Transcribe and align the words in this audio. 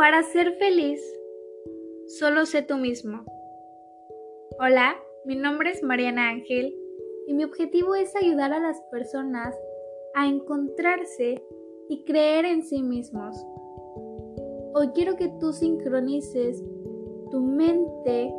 Para 0.00 0.22
ser 0.22 0.54
feliz, 0.54 0.98
solo 2.06 2.46
sé 2.46 2.62
tú 2.62 2.78
mismo. 2.78 3.22
Hola, 4.58 4.94
mi 5.26 5.36
nombre 5.36 5.72
es 5.72 5.82
Mariana 5.82 6.30
Ángel 6.30 6.74
y 7.26 7.34
mi 7.34 7.44
objetivo 7.44 7.94
es 7.94 8.16
ayudar 8.16 8.54
a 8.54 8.60
las 8.60 8.80
personas 8.90 9.54
a 10.14 10.26
encontrarse 10.26 11.44
y 11.90 12.04
creer 12.04 12.46
en 12.46 12.62
sí 12.62 12.82
mismos. 12.82 13.36
Hoy 14.72 14.88
quiero 14.94 15.16
que 15.16 15.28
tú 15.38 15.52
sincronices 15.52 16.64
tu 17.30 17.42
mente, 17.42 18.32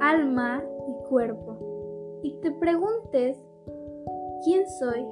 alma 0.00 0.64
y 0.88 1.08
cuerpo 1.08 2.20
y 2.24 2.34
te 2.40 2.50
preguntes 2.50 3.38
quién 4.44 4.68
soy 4.80 5.06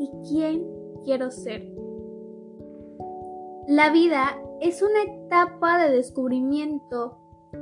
y 0.00 0.10
quién 0.28 0.66
quiero 1.04 1.30
ser. 1.30 1.62
La 3.68 3.90
vida 3.90 4.42
es 4.60 4.82
una 4.82 5.02
etapa 5.02 5.78
de 5.78 5.94
descubrimiento 5.94 7.18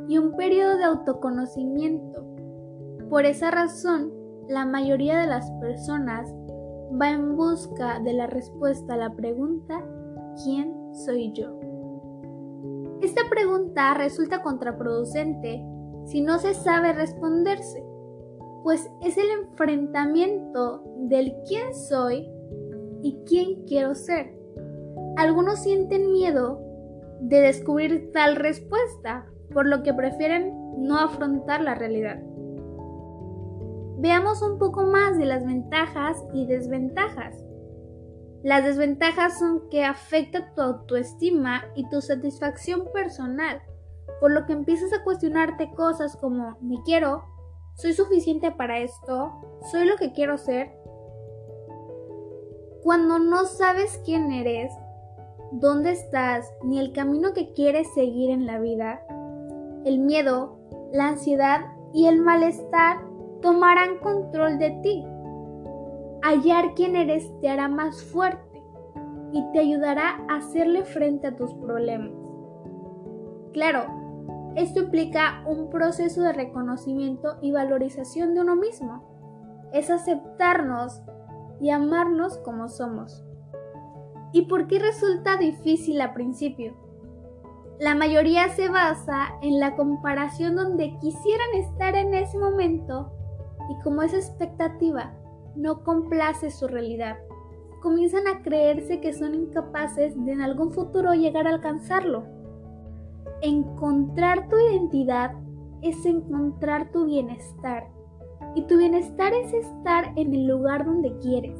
y 0.08 0.18
un 0.18 0.36
periodo 0.36 0.76
de 0.76 0.84
autoconocimiento. 0.84 2.24
Por 3.08 3.26
esa 3.26 3.50
razón, 3.50 4.12
la 4.48 4.64
mayoría 4.66 5.18
de 5.18 5.26
las 5.26 5.50
personas 5.60 6.32
va 7.00 7.10
en 7.10 7.36
busca 7.36 8.00
de 8.00 8.12
la 8.12 8.26
respuesta 8.26 8.94
a 8.94 8.98
la 8.98 9.14
pregunta 9.14 9.84
¿quién 10.42 10.94
soy 10.94 11.32
yo? 11.32 11.58
Esta 13.00 13.22
pregunta 13.28 13.94
resulta 13.94 14.42
contraproducente 14.42 15.64
si 16.06 16.20
no 16.20 16.38
se 16.38 16.54
sabe 16.54 16.92
responderse, 16.92 17.82
pues 18.62 18.90
es 19.02 19.16
el 19.16 19.30
enfrentamiento 19.42 20.82
del 20.98 21.34
quién 21.46 21.74
soy 21.74 22.30
y 23.02 23.18
quién 23.26 23.64
quiero 23.66 23.94
ser. 23.94 24.34
Algunos 25.16 25.62
sienten 25.62 26.12
miedo 26.12 26.60
de 27.20 27.40
descubrir 27.40 28.10
tal 28.12 28.36
respuesta, 28.36 29.26
por 29.52 29.66
lo 29.66 29.82
que 29.82 29.94
prefieren 29.94 30.52
no 30.78 30.98
afrontar 30.98 31.60
la 31.60 31.74
realidad. 31.74 32.20
Veamos 33.98 34.42
un 34.42 34.58
poco 34.58 34.84
más 34.84 35.16
de 35.16 35.24
las 35.24 35.46
ventajas 35.46 36.22
y 36.32 36.46
desventajas. 36.46 37.42
Las 38.42 38.64
desventajas 38.64 39.38
son 39.38 39.70
que 39.70 39.84
afecta 39.84 40.52
tu 40.54 40.60
autoestima 40.60 41.64
y 41.74 41.88
tu 41.88 42.02
satisfacción 42.02 42.84
personal, 42.92 43.62
por 44.20 44.32
lo 44.32 44.44
que 44.44 44.52
empiezas 44.52 44.92
a 44.92 45.02
cuestionarte 45.02 45.70
cosas 45.72 46.16
como 46.16 46.58
me 46.60 46.82
quiero, 46.84 47.24
soy 47.76 47.92
suficiente 47.92 48.52
para 48.52 48.78
esto, 48.78 49.32
soy 49.70 49.86
lo 49.86 49.96
que 49.96 50.12
quiero 50.12 50.38
ser. 50.38 50.70
Cuando 52.82 53.18
no 53.18 53.46
sabes 53.46 54.00
quién 54.04 54.30
eres, 54.30 54.70
dónde 55.60 55.92
estás 55.92 56.52
ni 56.62 56.78
el 56.78 56.92
camino 56.92 57.32
que 57.32 57.52
quieres 57.52 57.92
seguir 57.94 58.30
en 58.30 58.46
la 58.46 58.58
vida, 58.58 59.00
el 59.84 59.98
miedo, 59.98 60.58
la 60.92 61.08
ansiedad 61.08 61.60
y 61.92 62.06
el 62.06 62.20
malestar 62.20 62.98
tomarán 63.40 63.98
control 63.98 64.58
de 64.58 64.70
ti. 64.82 65.04
Hallar 66.22 66.74
quién 66.74 66.96
eres 66.96 67.30
te 67.40 67.48
hará 67.48 67.68
más 67.68 68.02
fuerte 68.02 68.62
y 69.32 69.44
te 69.52 69.60
ayudará 69.60 70.24
a 70.28 70.36
hacerle 70.36 70.84
frente 70.84 71.28
a 71.28 71.36
tus 71.36 71.52
problemas. 71.54 72.12
Claro, 73.52 73.86
esto 74.56 74.80
implica 74.80 75.44
un 75.46 75.70
proceso 75.70 76.22
de 76.22 76.32
reconocimiento 76.32 77.36
y 77.42 77.52
valorización 77.52 78.34
de 78.34 78.40
uno 78.40 78.56
mismo. 78.56 79.70
Es 79.72 79.90
aceptarnos 79.90 81.02
y 81.60 81.70
amarnos 81.70 82.38
como 82.38 82.68
somos. 82.68 83.23
¿Y 84.34 84.42
por 84.42 84.66
qué 84.66 84.80
resulta 84.80 85.36
difícil 85.36 86.00
al 86.00 86.12
principio? 86.12 86.74
La 87.78 87.94
mayoría 87.94 88.48
se 88.48 88.68
basa 88.68 89.28
en 89.42 89.60
la 89.60 89.76
comparación 89.76 90.56
donde 90.56 90.98
quisieran 91.00 91.54
estar 91.54 91.94
en 91.94 92.12
ese 92.14 92.36
momento 92.36 93.12
y 93.70 93.80
como 93.84 94.02
esa 94.02 94.16
expectativa 94.16 95.14
no 95.54 95.84
complace 95.84 96.50
su 96.50 96.66
realidad, 96.66 97.16
comienzan 97.80 98.26
a 98.26 98.42
creerse 98.42 99.00
que 99.00 99.12
son 99.12 99.36
incapaces 99.36 100.16
de 100.24 100.32
en 100.32 100.40
algún 100.40 100.72
futuro 100.72 101.14
llegar 101.14 101.46
a 101.46 101.50
alcanzarlo. 101.50 102.24
Encontrar 103.40 104.48
tu 104.48 104.56
identidad 104.58 105.30
es 105.80 106.04
encontrar 106.04 106.90
tu 106.90 107.04
bienestar 107.04 107.88
y 108.56 108.62
tu 108.62 108.78
bienestar 108.78 109.32
es 109.32 109.54
estar 109.54 110.12
en 110.16 110.34
el 110.34 110.48
lugar 110.48 110.84
donde 110.84 111.16
quieres 111.18 111.56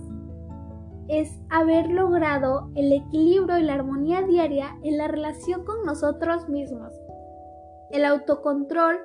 es 1.08 1.30
haber 1.50 1.88
logrado 1.90 2.70
el 2.74 2.92
equilibrio 2.92 3.58
y 3.58 3.62
la 3.62 3.74
armonía 3.74 4.22
diaria 4.22 4.78
en 4.82 4.98
la 4.98 5.08
relación 5.08 5.64
con 5.64 5.84
nosotros 5.84 6.48
mismos. 6.48 6.92
El 7.90 8.04
autocontrol, 8.04 8.98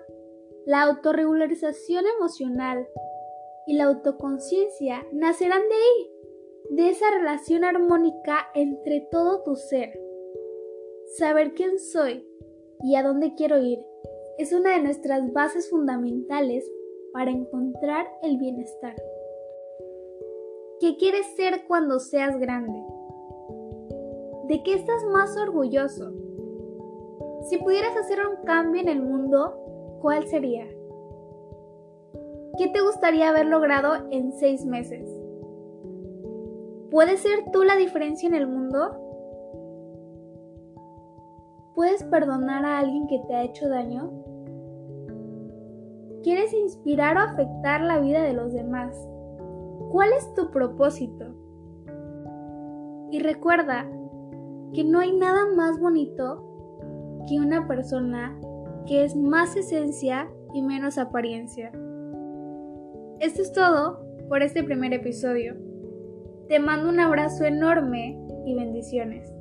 la 0.65 0.83
autorregularización 0.83 2.05
emocional 2.17 2.87
y 3.67 3.73
la 3.73 3.85
autoconciencia 3.85 5.05
nacerán 5.11 5.61
de 5.61 5.75
ahí, 5.75 6.11
de 6.71 6.89
esa 6.89 7.11
relación 7.11 7.63
armónica 7.63 8.47
entre 8.55 9.01
todo 9.11 9.43
tu 9.43 9.55
ser. 9.55 9.99
Saber 11.17 11.53
quién 11.53 11.79
soy 11.79 12.27
y 12.81 12.95
a 12.95 13.03
dónde 13.03 13.33
quiero 13.35 13.57
ir 13.59 13.79
es 14.37 14.53
una 14.53 14.71
de 14.71 14.81
nuestras 14.81 15.33
bases 15.33 15.69
fundamentales 15.69 16.63
para 17.11 17.31
encontrar 17.31 18.07
el 18.23 18.37
bienestar. 18.37 18.95
¿Qué 20.79 20.95
quieres 20.95 21.25
ser 21.35 21.65
cuando 21.67 21.99
seas 21.99 22.39
grande? 22.39 22.81
¿De 24.47 24.63
qué 24.63 24.75
estás 24.75 25.03
más 25.11 25.35
orgulloso? 25.35 26.13
Si 27.49 27.57
pudieras 27.57 27.97
hacer 27.97 28.19
un 28.25 28.45
cambio 28.45 28.81
en 28.81 28.87
el 28.87 29.01
mundo, 29.01 29.99
¿cuál 30.01 30.25
sería? 30.27 30.65
¿Qué 32.57 32.69
te 32.69 32.79
gustaría 32.79 33.27
haber 33.27 33.47
logrado 33.47 34.07
en 34.11 34.31
seis 34.31 34.65
meses? 34.65 35.05
¿Puedes 36.91 37.19
ser 37.19 37.51
tú 37.51 37.65
la 37.65 37.75
diferencia 37.75 38.29
en 38.29 38.35
el 38.35 38.47
mundo? 38.47 38.97
¿Puedes 41.75 42.05
perdonar 42.05 42.63
a 42.63 42.79
alguien 42.79 43.05
que 43.07 43.19
te 43.27 43.35
ha 43.35 43.43
hecho 43.43 43.67
daño? 43.67 44.11
¿Quieres 46.23 46.53
inspirar 46.53 47.17
o 47.17 47.19
afectar 47.19 47.81
la 47.81 47.99
vida 47.99 48.23
de 48.23 48.31
los 48.33 48.53
demás? 48.53 48.95
¿Cuál 49.91 50.09
es 50.17 50.33
tu 50.35 50.51
propósito? 50.51 51.33
Y 53.11 53.19
recuerda 53.19 53.89
que 54.73 54.83
no 54.83 54.99
hay 54.99 55.17
nada 55.17 55.47
más 55.55 55.79
bonito 55.79 57.23
que 57.27 57.39
una 57.39 57.67
persona 57.67 58.39
que 58.85 59.03
es 59.03 59.15
más 59.15 59.55
esencia 59.55 60.29
y 60.53 60.61
menos 60.61 60.97
apariencia. 60.97 61.71
Esto 63.19 63.41
es 63.41 63.51
todo 63.51 63.99
por 64.27 64.43
este 64.43 64.63
primer 64.63 64.93
episodio. 64.93 65.55
Te 66.47 66.59
mando 66.59 66.89
un 66.89 66.99
abrazo 66.99 67.45
enorme 67.45 68.19
y 68.45 68.55
bendiciones. 68.55 69.38